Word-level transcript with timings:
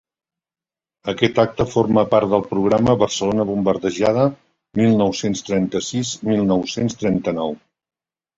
Aquest 1.11 1.41
acte 1.43 1.65
forma 1.73 2.03
part 2.13 2.31
del 2.31 2.41
programa 2.53 2.95
Barcelona 3.03 3.45
bombardejada, 3.51 4.25
mil 4.83 4.97
nou-cents 5.03 5.45
trenta-sis-mil 5.51 6.43
nou-cents 6.55 6.99
trenta-nou. 7.05 7.55